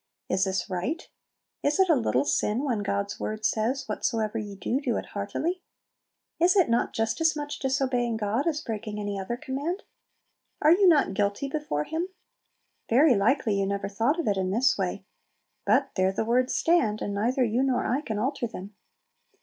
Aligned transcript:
Is 0.29 0.45
this 0.45 0.67
right? 0.67 1.07
Is 1.61 1.79
it 1.79 1.87
a 1.87 1.93
little 1.95 2.25
sin, 2.25 2.63
when 2.63 2.79
God's 2.79 3.19
word 3.19 3.45
says, 3.45 3.87
"Whatsoever 3.87 4.39
ye 4.39 4.55
do, 4.55 4.81
do 4.81 4.97
it 4.97 5.05
heartily!" 5.13 5.61
Is 6.39 6.55
it 6.55 6.69
not 6.71 6.91
just 6.93 7.21
as 7.21 7.35
much 7.35 7.59
disobeying 7.59 8.17
God 8.17 8.47
as 8.47 8.61
breaking 8.61 8.99
any 8.99 9.19
other 9.19 9.37
command? 9.37 9.83
Are 10.59 10.71
you 10.71 10.87
not 10.87 11.13
guilty 11.13 11.47
before 11.47 11.83
Him? 11.83 12.07
Very 12.89 13.13
likely 13.15 13.59
you 13.59 13.67
never 13.67 13.87
thought 13.87 14.19
of 14.19 14.27
it 14.27 14.37
in 14.37 14.49
this 14.49 14.75
way, 14.75 15.05
but 15.67 15.91
there 15.95 16.11
the 16.11 16.25
words 16.25 16.55
stand, 16.55 17.03
and 17.03 17.13
neither 17.13 17.43
you 17.43 17.61
nor 17.61 17.85
I 17.85 18.01
can 18.01 18.17
alter 18.17 18.47
them. 18.47 18.73